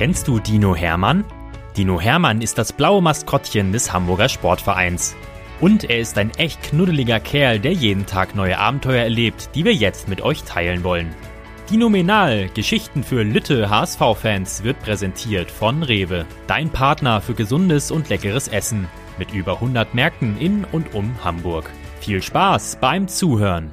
Kennst 0.00 0.28
du 0.28 0.38
Dino 0.38 0.74
Hermann? 0.74 1.26
Dino 1.76 2.00
Hermann 2.00 2.40
ist 2.40 2.56
das 2.56 2.72
blaue 2.72 3.02
Maskottchen 3.02 3.70
des 3.70 3.92
Hamburger 3.92 4.30
Sportvereins. 4.30 5.14
Und 5.60 5.84
er 5.84 5.98
ist 5.98 6.16
ein 6.16 6.30
echt 6.38 6.62
knuddeliger 6.62 7.20
Kerl, 7.20 7.58
der 7.58 7.74
jeden 7.74 8.06
Tag 8.06 8.34
neue 8.34 8.56
Abenteuer 8.56 9.02
erlebt, 9.02 9.50
die 9.54 9.66
wir 9.66 9.74
jetzt 9.74 10.08
mit 10.08 10.22
euch 10.22 10.42
teilen 10.44 10.84
wollen. 10.84 11.14
Dinominal, 11.70 12.48
Geschichten 12.54 13.04
für 13.04 13.22
Lütte 13.24 13.68
HSV-Fans, 13.68 14.64
wird 14.64 14.80
präsentiert 14.80 15.50
von 15.50 15.82
Rewe, 15.82 16.24
dein 16.46 16.70
Partner 16.70 17.20
für 17.20 17.34
gesundes 17.34 17.90
und 17.90 18.08
leckeres 18.08 18.48
Essen, 18.48 18.88
mit 19.18 19.34
über 19.34 19.56
100 19.56 19.94
Märkten 19.94 20.38
in 20.38 20.64
und 20.72 20.94
um 20.94 21.12
Hamburg. 21.22 21.68
Viel 22.00 22.22
Spaß 22.22 22.78
beim 22.80 23.06
Zuhören! 23.06 23.70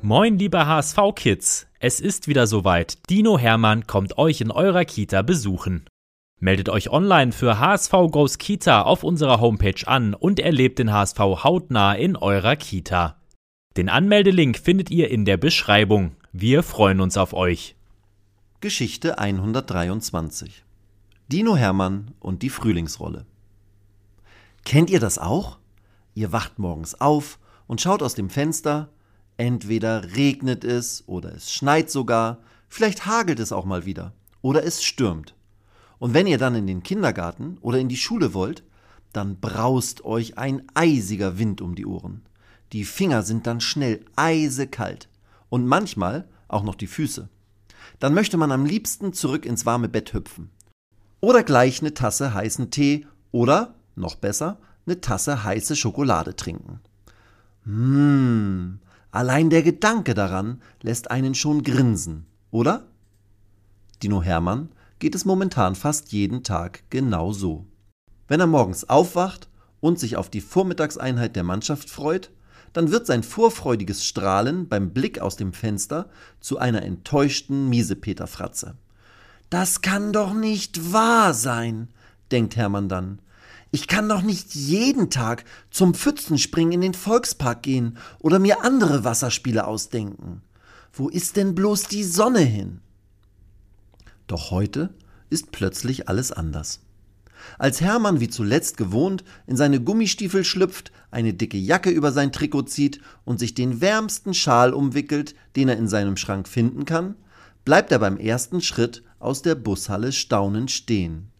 Moin, 0.00 0.38
liebe 0.38 0.66
HSV-Kids! 0.66 1.67
Es 1.80 2.00
ist 2.00 2.26
wieder 2.26 2.48
soweit. 2.48 3.08
Dino 3.08 3.38
Hermann 3.38 3.86
kommt 3.86 4.18
euch 4.18 4.40
in 4.40 4.50
eurer 4.50 4.84
Kita 4.84 5.22
besuchen. 5.22 5.84
Meldet 6.40 6.68
euch 6.68 6.90
online 6.90 7.30
für 7.30 7.60
HSV 7.60 7.92
Goes 8.10 8.38
Kita 8.38 8.82
auf 8.82 9.04
unserer 9.04 9.40
Homepage 9.40 9.86
an 9.86 10.14
und 10.14 10.40
erlebt 10.40 10.80
den 10.80 10.92
HSV 10.92 11.18
hautnah 11.18 11.94
in 11.94 12.16
eurer 12.16 12.56
Kita. 12.56 13.20
Den 13.76 13.88
Anmeldelink 13.88 14.58
findet 14.58 14.90
ihr 14.90 15.08
in 15.10 15.24
der 15.24 15.36
Beschreibung. 15.36 16.16
Wir 16.32 16.64
freuen 16.64 17.00
uns 17.00 17.16
auf 17.16 17.32
euch. 17.32 17.76
Geschichte 18.60 19.18
123 19.18 20.64
Dino 21.30 21.56
Hermann 21.56 22.10
und 22.18 22.42
die 22.42 22.50
Frühlingsrolle. 22.50 23.24
Kennt 24.64 24.90
ihr 24.90 24.98
das 24.98 25.18
auch? 25.18 25.58
Ihr 26.14 26.32
wacht 26.32 26.58
morgens 26.58 27.00
auf 27.00 27.38
und 27.68 27.80
schaut 27.80 28.02
aus 28.02 28.14
dem 28.14 28.30
Fenster. 28.30 28.88
Entweder 29.38 30.16
regnet 30.16 30.64
es 30.64 31.04
oder 31.06 31.32
es 31.32 31.52
schneit 31.52 31.90
sogar, 31.90 32.38
vielleicht 32.68 33.06
hagelt 33.06 33.38
es 33.38 33.52
auch 33.52 33.64
mal 33.64 33.86
wieder 33.86 34.12
oder 34.42 34.64
es 34.64 34.82
stürmt. 34.82 35.34
Und 36.00 36.12
wenn 36.12 36.26
ihr 36.26 36.38
dann 36.38 36.56
in 36.56 36.66
den 36.66 36.82
Kindergarten 36.82 37.56
oder 37.60 37.78
in 37.78 37.88
die 37.88 37.96
Schule 37.96 38.34
wollt, 38.34 38.64
dann 39.12 39.40
braust 39.40 40.04
euch 40.04 40.38
ein 40.38 40.64
eisiger 40.74 41.38
Wind 41.38 41.60
um 41.60 41.76
die 41.76 41.86
Ohren. 41.86 42.22
Die 42.72 42.84
Finger 42.84 43.22
sind 43.22 43.46
dann 43.46 43.60
schnell 43.60 44.04
eisekalt 44.16 45.08
und 45.48 45.66
manchmal 45.66 46.28
auch 46.48 46.64
noch 46.64 46.74
die 46.74 46.88
Füße. 46.88 47.28
Dann 48.00 48.14
möchte 48.14 48.36
man 48.38 48.50
am 48.50 48.66
liebsten 48.66 49.12
zurück 49.12 49.46
ins 49.46 49.64
warme 49.64 49.88
Bett 49.88 50.12
hüpfen. 50.14 50.50
Oder 51.20 51.44
gleich 51.44 51.80
eine 51.80 51.94
Tasse 51.94 52.34
heißen 52.34 52.70
Tee 52.70 53.06
oder, 53.30 53.76
noch 53.94 54.16
besser, 54.16 54.58
eine 54.84 55.00
Tasse 55.00 55.44
heiße 55.44 55.76
Schokolade 55.76 56.34
trinken. 56.34 56.80
Mmh, 57.64 58.78
allein 59.10 59.50
der 59.50 59.62
Gedanke 59.62 60.14
daran 60.14 60.60
lässt 60.82 61.10
einen 61.10 61.34
schon 61.34 61.62
grinsen, 61.62 62.26
oder? 62.50 62.86
Dino 64.02 64.22
Hermann 64.22 64.70
geht 64.98 65.14
es 65.14 65.24
momentan 65.24 65.74
fast 65.74 66.12
jeden 66.12 66.42
Tag 66.42 66.82
genau 66.90 67.32
so. 67.32 67.66
Wenn 68.26 68.40
er 68.40 68.46
morgens 68.46 68.88
aufwacht 68.88 69.48
und 69.80 69.98
sich 69.98 70.16
auf 70.16 70.28
die 70.28 70.40
Vormittagseinheit 70.40 71.36
der 71.36 71.44
Mannschaft 71.44 71.90
freut, 71.90 72.30
dann 72.72 72.90
wird 72.90 73.06
sein 73.06 73.22
vorfreudiges 73.22 74.04
Strahlen 74.04 74.68
beim 74.68 74.90
Blick 74.90 75.20
aus 75.20 75.36
dem 75.36 75.52
Fenster 75.52 76.10
zu 76.40 76.58
einer 76.58 76.82
enttäuschten 76.82 77.68
Miesepeterfratze. 77.68 78.76
Das 79.50 79.80
kann 79.80 80.12
doch 80.12 80.34
nicht 80.34 80.92
wahr 80.92 81.32
sein, 81.32 81.88
denkt 82.30 82.56
Hermann 82.56 82.88
dann. 82.88 83.20
Ich 83.70 83.86
kann 83.86 84.08
doch 84.08 84.22
nicht 84.22 84.54
jeden 84.54 85.10
Tag 85.10 85.44
zum 85.70 85.94
Pfützenspringen 85.94 86.72
in 86.72 86.80
den 86.80 86.94
Volkspark 86.94 87.62
gehen 87.62 87.98
oder 88.18 88.38
mir 88.38 88.64
andere 88.64 89.04
Wasserspiele 89.04 89.66
ausdenken. 89.66 90.42
Wo 90.92 91.08
ist 91.08 91.36
denn 91.36 91.54
bloß 91.54 91.84
die 91.84 92.04
Sonne 92.04 92.40
hin? 92.40 92.80
Doch 94.26 94.50
heute 94.50 94.94
ist 95.30 95.52
plötzlich 95.52 96.08
alles 96.08 96.32
anders. 96.32 96.80
Als 97.58 97.80
Hermann 97.80 98.20
wie 98.20 98.28
zuletzt 98.28 98.76
gewohnt 98.76 99.22
in 99.46 99.56
seine 99.56 99.80
Gummistiefel 99.80 100.44
schlüpft, 100.44 100.90
eine 101.10 101.34
dicke 101.34 101.56
Jacke 101.56 101.90
über 101.90 102.10
sein 102.10 102.32
Trikot 102.32 102.62
zieht 102.62 103.00
und 103.24 103.38
sich 103.38 103.54
den 103.54 103.80
wärmsten 103.80 104.34
Schal 104.34 104.74
umwickelt, 104.74 105.34
den 105.56 105.68
er 105.68 105.76
in 105.76 105.88
seinem 105.88 106.16
Schrank 106.16 106.48
finden 106.48 106.84
kann, 106.84 107.14
bleibt 107.64 107.92
er 107.92 107.98
beim 107.98 108.16
ersten 108.16 108.60
Schritt 108.60 109.02
aus 109.18 109.42
der 109.42 109.54
Bushalle 109.54 110.12
staunend 110.12 110.70
stehen. 110.70 111.30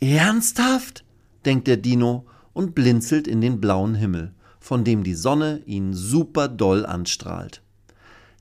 Ernsthaft? 0.00 1.04
Denkt 1.46 1.66
der 1.66 1.76
Dino 1.76 2.26
und 2.52 2.74
blinzelt 2.74 3.26
in 3.26 3.40
den 3.40 3.60
blauen 3.60 3.94
Himmel, 3.94 4.34
von 4.60 4.84
dem 4.84 5.02
die 5.04 5.14
Sonne 5.14 5.62
ihn 5.66 5.94
super 5.94 6.48
doll 6.48 6.86
anstrahlt. 6.86 7.62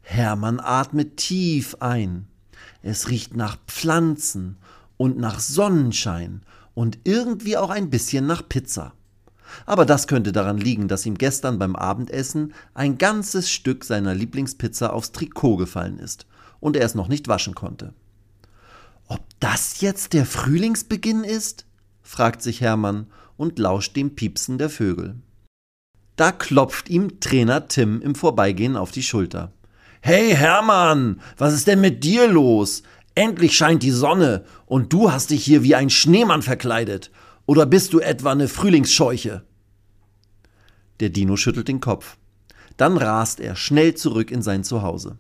Hermann 0.02 0.60
atmet 0.60 1.18
tief 1.18 1.76
ein. 1.80 2.28
Es 2.82 3.10
riecht 3.10 3.36
nach 3.36 3.58
Pflanzen 3.68 4.58
und 4.98 5.18
nach 5.18 5.40
Sonnenschein 5.40 6.42
und 6.74 7.00
irgendwie 7.04 7.58
auch 7.58 7.70
ein 7.70 7.90
bisschen 7.90 8.28
nach 8.28 8.48
Pizza. 8.48 8.94
Aber 9.66 9.86
das 9.86 10.08
könnte 10.08 10.32
daran 10.32 10.58
liegen, 10.58 10.88
dass 10.88 11.06
ihm 11.06 11.18
gestern 11.18 11.60
beim 11.60 11.76
Abendessen 11.76 12.54
ein 12.74 12.98
ganzes 12.98 13.50
Stück 13.50 13.84
seiner 13.84 14.14
Lieblingspizza 14.16 14.90
aufs 14.90 15.12
Trikot 15.12 15.58
gefallen 15.58 16.00
ist 16.00 16.26
und 16.60 16.76
er 16.76 16.86
es 16.86 16.96
noch 16.96 17.08
nicht 17.08 17.28
waschen 17.28 17.56
konnte. 17.56 17.94
Ob 19.08 19.22
das 19.40 19.82
jetzt 19.82 20.14
der 20.14 20.26
Frühlingsbeginn 20.26 21.24
ist? 21.24 21.66
Fragt 22.12 22.42
sich 22.42 22.60
Hermann 22.60 23.08
und 23.38 23.58
lauscht 23.58 23.96
dem 23.96 24.16
Piepsen 24.16 24.58
der 24.58 24.70
Vögel. 24.70 25.16
Da 26.18 26.34
klopft 26.34 26.90
ihm 26.90 27.22
Trainer 27.22 27.70
Tim 27.70 28.02
im 28.02 28.16
Vorbeigehen 28.16 28.76
auf 28.76 28.92
die 28.92 29.02
Schulter. 29.02 29.54
Hey 30.02 30.36
Hermann, 30.36 31.22
was 31.38 31.54
ist 31.54 31.68
denn 31.68 31.80
mit 31.80 32.04
dir 32.04 32.28
los? 32.28 32.84
Endlich 33.16 33.56
scheint 33.56 33.82
die 33.82 33.92
Sonne 33.92 34.44
und 34.66 34.92
du 34.92 35.10
hast 35.10 35.30
dich 35.30 35.46
hier 35.46 35.64
wie 35.64 35.74
ein 35.74 35.90
Schneemann 35.90 36.42
verkleidet. 36.42 37.12
Oder 37.46 37.66
bist 37.66 37.94
du 37.94 38.00
etwa 38.00 38.34
eine 38.34 38.50
Frühlingsscheuche? 38.50 39.46
Der 41.00 41.10
Dino 41.10 41.38
schüttelt 41.38 41.70
den 41.70 41.80
Kopf. 41.80 42.18
Dann 42.76 42.98
rast 42.98 43.40
er 43.40 43.56
schnell 43.56 43.96
zurück 43.96 44.32
in 44.32 44.42
sein 44.42 44.66
Zuhause. 44.66 45.18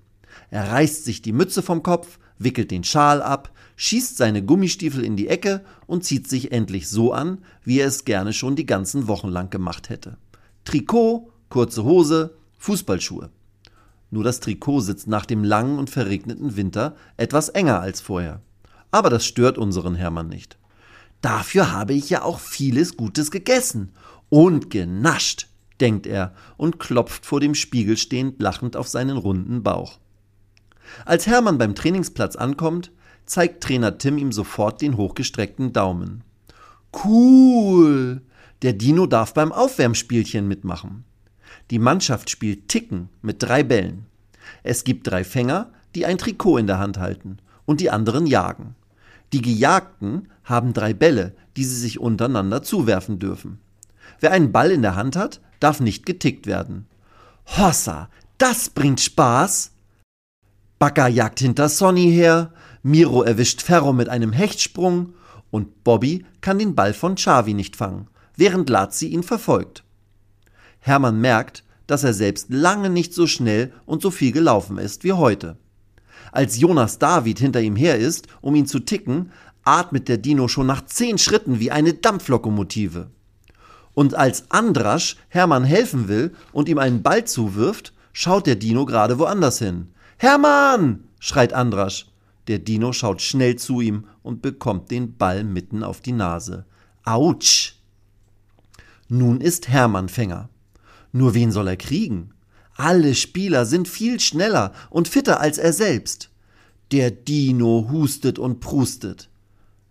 Er 0.50 0.70
reißt 0.70 1.06
sich 1.06 1.22
die 1.22 1.32
Mütze 1.32 1.62
vom 1.62 1.84
Kopf, 1.84 2.20
wickelt 2.38 2.70
den 2.70 2.84
Schal 2.84 3.22
ab, 3.22 3.51
schießt 3.76 4.18
seine 4.18 4.44
Gummistiefel 4.44 5.04
in 5.04 5.16
die 5.16 5.28
Ecke 5.28 5.64
und 5.88 6.04
zieht 6.04 6.28
sich 6.28 6.52
endlich 6.52 6.90
so 6.90 7.14
an, 7.14 7.40
wie 7.64 7.80
er 7.80 7.88
es 7.88 8.06
gerne 8.06 8.34
schon 8.34 8.56
die 8.56 8.66
ganzen 8.66 9.08
Wochen 9.08 9.30
lang 9.30 9.50
gemacht 9.50 9.90
hätte. 9.90 10.18
Trikot, 10.66 11.32
kurze 11.50 11.84
Hose, 11.84 12.36
Fußballschuhe. 12.58 13.30
Nur 14.12 14.24
das 14.24 14.40
Trikot 14.40 14.82
sitzt 14.82 15.08
nach 15.08 15.26
dem 15.26 15.44
langen 15.44 15.80
und 15.80 15.90
verregneten 15.90 16.58
Winter 16.58 16.96
etwas 17.18 17.50
enger 17.50 17.80
als 17.80 18.02
vorher. 18.02 18.42
Aber 18.92 19.10
das 19.10 19.26
stört 19.26 19.58
unseren 19.58 19.96
Hermann 19.96 20.28
nicht. 20.28 20.58
Dafür 21.22 21.72
habe 21.72 21.94
ich 21.94 22.10
ja 22.10 22.24
auch 22.24 22.40
vieles 22.40 22.98
Gutes 22.98 23.32
gegessen 23.32 23.94
und 24.30 24.70
genascht, 24.70 25.48
denkt 25.80 26.08
er 26.08 26.34
und 26.58 26.80
klopft 26.80 27.26
vor 27.26 27.40
dem 27.40 27.56
Spiegel 27.56 27.96
stehend 27.96 28.42
lachend 28.42 28.76
auf 28.76 28.88
seinen 28.88 29.18
runden 29.18 29.64
Bauch. 29.64 30.00
Als 31.06 31.28
Hermann 31.28 31.58
beim 31.58 31.76
Trainingsplatz 31.76 32.36
ankommt, 32.36 32.92
zeigt 33.26 33.64
Trainer 33.64 33.98
Tim 33.98 34.18
ihm 34.18 34.32
sofort 34.32 34.82
den 34.82 34.98
hochgestreckten 34.98 35.74
Daumen. 35.74 36.24
Cool! 37.04 38.22
Der 38.62 38.74
Dino 38.74 39.06
darf 39.08 39.34
beim 39.34 39.52
Aufwärmspielchen 39.52 40.48
mitmachen. 40.48 41.04
Die 41.72 41.80
Mannschaft 41.80 42.30
spielt 42.30 42.68
Ticken 42.68 43.10
mit 43.22 43.42
drei 43.42 43.64
Bällen. 43.64 44.06
Es 44.64 44.84
gibt 44.84 45.08
drei 45.08 45.24
Fänger, 45.24 45.72
die 45.96 46.06
ein 46.06 46.18
Trikot 46.18 46.58
in 46.58 46.68
der 46.68 46.80
Hand 46.80 47.00
halten 47.00 47.38
und 47.66 47.80
die 47.80 47.90
anderen 47.90 48.28
jagen. 48.28 48.76
Die 49.34 49.42
Gejagten 49.42 50.28
haben 50.44 50.74
drei 50.74 50.94
Bälle, 50.94 51.36
die 51.56 51.64
sie 51.64 51.78
sich 51.78 52.00
untereinander 52.00 52.64
zuwerfen 52.64 53.20
dürfen. 53.20 53.60
Wer 54.20 54.32
einen 54.32 54.52
Ball 54.52 54.72
in 54.72 54.82
der 54.82 54.96
Hand 54.96 55.16
hat, 55.16 55.42
darf 55.60 55.80
nicht 55.80 56.06
getickt 56.06 56.48
werden. 56.48 56.88
Hossa, 57.58 58.10
das 58.38 58.70
bringt 58.70 59.00
Spaß! 59.00 59.72
Backer 60.80 61.08
jagt 61.08 61.40
hinter 61.40 61.70
Sonny 61.70 62.12
her, 62.12 62.54
Miro 62.84 63.22
erwischt 63.22 63.62
Ferro 63.62 63.94
mit 63.94 64.10
einem 64.10 64.32
Hechtsprung 64.32 65.14
und 65.52 65.84
Bobby 65.84 66.26
kann 66.42 66.58
den 66.58 66.74
Ball 66.76 66.94
von 66.94 67.16
Chavi 67.16 67.54
nicht 67.54 67.76
fangen, 67.76 68.08
während 68.36 68.70
Lazzi 68.70 69.08
ihn 69.08 69.24
verfolgt. 69.24 69.84
Hermann 70.80 71.22
merkt, 71.22 71.64
dass 71.86 72.04
er 72.04 72.14
selbst 72.14 72.48
lange 72.50 72.90
nicht 72.90 73.14
so 73.14 73.28
schnell 73.28 73.72
und 73.86 74.02
so 74.02 74.10
viel 74.10 74.32
gelaufen 74.32 74.78
ist 74.78 75.04
wie 75.04 75.14
heute. 75.14 75.58
Als 76.32 76.58
Jonas 76.58 76.98
David 76.98 77.40
hinter 77.40 77.62
ihm 77.62 77.76
her 77.76 77.98
ist, 77.98 78.28
um 78.42 78.56
ihn 78.56 78.66
zu 78.66 78.80
ticken, 78.80 79.32
atmet 79.64 80.08
der 80.08 80.18
Dino 80.18 80.48
schon 80.48 80.66
nach 80.66 80.86
zehn 80.86 81.18
Schritten 81.18 81.60
wie 81.60 81.72
eine 81.72 81.94
Dampflokomotive. 81.94 83.12
Und 83.94 84.16
als 84.16 84.50
Andrasch 84.50 85.18
Hermann 85.28 85.66
helfen 85.66 86.08
will 86.08 86.34
und 86.54 86.70
ihm 86.70 86.78
einen 86.78 87.04
Ball 87.04 87.26
zuwirft, 87.26 87.94
schaut 88.14 88.48
der 88.48 88.56
Dino 88.56 88.86
gerade 88.86 89.20
woanders 89.20 89.60
hin. 89.60 89.92
Hermann! 90.18 91.04
schreit 91.20 91.54
Andrasch. 91.54 92.11
Der 92.48 92.60
Dino 92.60 92.94
schaut 92.94 93.22
schnell 93.22 93.56
zu 93.56 93.82
ihm 93.82 94.06
und 94.24 94.42
bekommt 94.42 94.92
den 94.92 95.18
Ball 95.18 95.44
mitten 95.44 95.84
auf 95.84 96.02
die 96.02 96.12
Nase. 96.12 96.66
Autsch! 97.04 97.76
Nun 99.08 99.42
ist 99.42 99.68
Hermann 99.68 100.10
Fänger. 100.10 100.50
Nur 101.12 101.34
wen 101.34 101.52
soll 101.52 101.68
er 101.68 101.78
kriegen? 101.78 102.34
Alle 102.76 103.16
Spieler 103.16 103.66
sind 103.66 103.88
viel 103.88 104.20
schneller 104.20 104.74
und 104.90 105.08
fitter 105.08 105.40
als 105.40 105.58
er 105.58 105.74
selbst. 105.74 106.30
Der 106.92 107.12
Dino 107.12 107.88
hustet 107.92 108.40
und 108.40 108.60
prustet. 108.60 109.30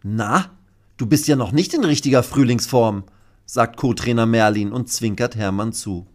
Na, 0.02 0.50
du 0.96 1.06
bist 1.06 1.28
ja 1.28 1.36
noch 1.36 1.52
nicht 1.52 1.74
in 1.74 1.84
richtiger 1.84 2.22
Frühlingsform, 2.22 3.04
sagt 3.46 3.76
Co-Trainer 3.76 4.26
Merlin 4.26 4.72
und 4.72 4.88
zwinkert 4.88 5.36
Hermann 5.36 5.72
zu. 5.72 6.06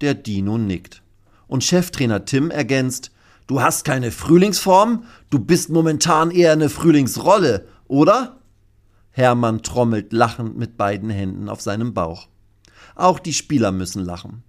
Der 0.00 0.14
Dino 0.14 0.58
nickt. 0.58 1.02
Und 1.46 1.64
Cheftrainer 1.64 2.24
Tim 2.24 2.50
ergänzt, 2.50 3.10
du 3.52 3.60
hast 3.60 3.84
keine 3.84 4.10
Frühlingsform, 4.12 5.04
du 5.28 5.38
bist 5.38 5.68
momentan 5.68 6.30
eher 6.30 6.52
eine 6.52 6.70
Frühlingsrolle, 6.70 7.68
oder? 7.86 8.40
Hermann 9.10 9.62
trommelt 9.62 10.14
lachend 10.14 10.56
mit 10.56 10.78
beiden 10.78 11.10
Händen 11.10 11.50
auf 11.50 11.60
seinem 11.60 11.92
Bauch. 11.92 12.28
Auch 12.94 13.18
die 13.18 13.34
Spieler 13.34 13.70
müssen 13.70 14.02
lachen. 14.02 14.42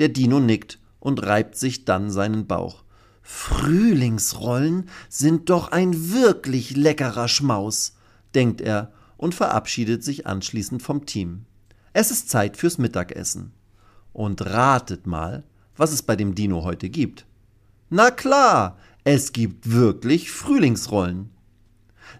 Der 0.00 0.08
Dino 0.08 0.40
nickt 0.40 0.80
und 0.98 1.24
reibt 1.24 1.54
sich 1.54 1.84
dann 1.84 2.10
seinen 2.10 2.48
Bauch. 2.48 2.82
Frühlingsrollen 3.22 4.88
sind 5.08 5.48
doch 5.48 5.70
ein 5.70 6.10
wirklich 6.12 6.76
leckerer 6.76 7.28
Schmaus, 7.28 7.94
denkt 8.34 8.60
er 8.60 8.92
und 9.16 9.32
verabschiedet 9.32 10.02
sich 10.02 10.26
anschließend 10.26 10.82
vom 10.82 11.06
Team. 11.06 11.46
Es 11.92 12.10
ist 12.10 12.28
Zeit 12.28 12.56
fürs 12.56 12.78
Mittagessen. 12.78 13.52
Und 14.12 14.44
ratet 14.44 15.06
mal, 15.06 15.44
was 15.76 15.92
es 15.92 16.02
bei 16.02 16.16
dem 16.16 16.34
Dino 16.34 16.64
heute 16.64 16.90
gibt. 16.90 17.26
Na 17.92 18.12
klar, 18.12 18.76
es 19.02 19.32
gibt 19.32 19.72
wirklich 19.72 20.30
Frühlingsrollen. 20.30 21.30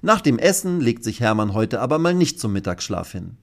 Nach 0.03 0.21
dem 0.21 0.37
Essen 0.41 0.81
legt 0.81 1.05
sich 1.05 1.21
Hermann 1.21 1.55
heute 1.55 1.81
aber 1.81 2.01
mal 2.01 2.13
nicht 2.13 2.41
zum 2.41 2.53
Mittagsschlaf 2.53 3.13
hin. 3.13 3.37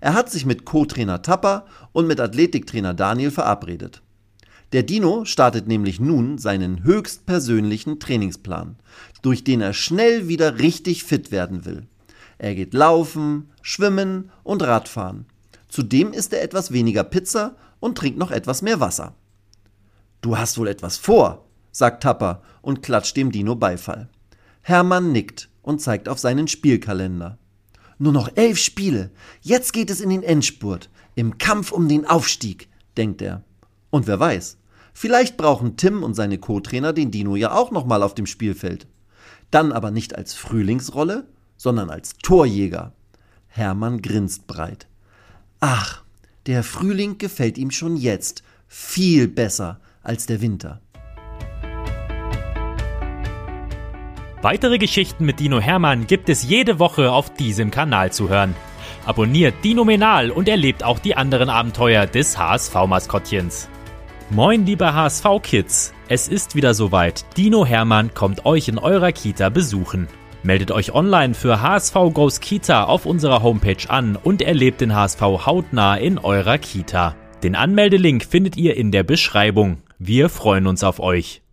Er 0.00 0.14
hat 0.14 0.30
sich 0.30 0.46
mit 0.46 0.64
Co-Trainer 0.64 1.20
Tapper 1.20 1.66
und 1.92 2.06
mit 2.06 2.20
Athletiktrainer 2.20 2.94
Daniel 2.94 3.30
verabredet. 3.30 4.00
Der 4.72 4.82
Dino 4.82 5.26
startet 5.26 5.68
nämlich 5.68 6.00
nun 6.00 6.38
seinen 6.38 6.84
höchstpersönlichen 6.84 8.00
Trainingsplan, 8.00 8.76
durch 9.20 9.44
den 9.44 9.60
er 9.60 9.74
schnell 9.74 10.26
wieder 10.26 10.58
richtig 10.60 11.04
fit 11.04 11.30
werden 11.32 11.66
will. 11.66 11.86
Er 12.38 12.54
geht 12.54 12.72
laufen, 12.72 13.50
schwimmen 13.60 14.30
und 14.42 14.62
Radfahren. 14.62 15.26
Zudem 15.68 16.14
isst 16.14 16.32
er 16.32 16.42
etwas 16.42 16.72
weniger 16.72 17.04
Pizza 17.04 17.56
und 17.78 17.98
trinkt 17.98 18.18
noch 18.18 18.30
etwas 18.30 18.62
mehr 18.62 18.80
Wasser. 18.80 19.14
Du 20.22 20.38
hast 20.38 20.56
wohl 20.56 20.68
etwas 20.68 20.96
vor, 20.96 21.44
sagt 21.74 22.04
Tapper 22.04 22.40
und 22.62 22.82
klatscht 22.82 23.16
dem 23.16 23.32
Dino 23.32 23.56
Beifall. 23.56 24.08
Hermann 24.62 25.12
nickt 25.12 25.50
und 25.60 25.82
zeigt 25.82 26.08
auf 26.08 26.18
seinen 26.18 26.46
Spielkalender. 26.48 27.36
Nur 27.98 28.12
noch 28.12 28.30
elf 28.36 28.58
Spiele. 28.58 29.10
Jetzt 29.42 29.72
geht 29.72 29.90
es 29.90 30.00
in 30.00 30.08
den 30.08 30.22
Endspurt. 30.22 30.88
Im 31.16 31.36
Kampf 31.36 31.72
um 31.72 31.88
den 31.88 32.06
Aufstieg, 32.06 32.68
denkt 32.96 33.22
er. 33.22 33.42
Und 33.90 34.06
wer 34.06 34.18
weiß, 34.18 34.56
vielleicht 34.92 35.36
brauchen 35.36 35.76
Tim 35.76 36.02
und 36.02 36.14
seine 36.14 36.38
Co-Trainer 36.38 36.92
den 36.92 37.10
Dino 37.10 37.36
ja 37.36 37.52
auch 37.52 37.70
nochmal 37.70 38.02
auf 38.02 38.14
dem 38.14 38.26
Spielfeld. 38.26 38.86
Dann 39.50 39.72
aber 39.72 39.90
nicht 39.90 40.16
als 40.16 40.32
Frühlingsrolle, 40.34 41.26
sondern 41.56 41.90
als 41.90 42.16
Torjäger. 42.22 42.92
Hermann 43.48 44.00
grinst 44.00 44.46
breit. 44.46 44.86
Ach, 45.60 46.02
der 46.46 46.62
Frühling 46.62 47.18
gefällt 47.18 47.58
ihm 47.58 47.70
schon 47.70 47.96
jetzt 47.96 48.42
viel 48.68 49.28
besser 49.28 49.80
als 50.02 50.26
der 50.26 50.40
Winter. 50.40 50.80
Weitere 54.44 54.76
Geschichten 54.76 55.24
mit 55.24 55.40
Dino 55.40 55.58
Hermann 55.58 56.06
gibt 56.06 56.28
es 56.28 56.46
jede 56.46 56.78
Woche 56.78 57.10
auf 57.12 57.32
diesem 57.32 57.70
Kanal 57.70 58.12
zu 58.12 58.28
hören. 58.28 58.54
Abonniert 59.06 59.54
Dino 59.64 59.86
Menal 59.86 60.30
und 60.30 60.50
erlebt 60.50 60.84
auch 60.84 60.98
die 60.98 61.16
anderen 61.16 61.48
Abenteuer 61.48 62.04
des 62.04 62.36
HSV-Maskottchens. 62.36 63.70
Moin, 64.28 64.66
liebe 64.66 64.92
HSV-Kids! 64.92 65.94
Es 66.08 66.28
ist 66.28 66.56
wieder 66.56 66.74
soweit. 66.74 67.24
Dino 67.38 67.64
Hermann 67.64 68.12
kommt 68.12 68.44
euch 68.44 68.68
in 68.68 68.76
eurer 68.76 69.12
Kita 69.12 69.48
besuchen. 69.48 70.08
Meldet 70.42 70.72
euch 70.72 70.92
online 70.92 71.32
für 71.32 71.62
HSV 71.62 71.94
Goes 72.12 72.40
Kita 72.40 72.84
auf 72.84 73.06
unserer 73.06 73.42
Homepage 73.42 73.88
an 73.88 74.14
und 74.14 74.42
erlebt 74.42 74.82
den 74.82 74.94
HSV 74.94 75.22
hautnah 75.22 75.96
in 75.96 76.18
eurer 76.18 76.58
Kita. 76.58 77.16
Den 77.42 77.54
Anmeldelink 77.54 78.26
findet 78.26 78.58
ihr 78.58 78.76
in 78.76 78.90
der 78.90 79.04
Beschreibung. 79.04 79.78
Wir 79.98 80.28
freuen 80.28 80.66
uns 80.66 80.84
auf 80.84 81.00
euch. 81.00 81.43